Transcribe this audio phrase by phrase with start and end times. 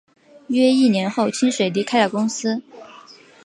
[0.47, 2.63] 约一年后清水离开了公司。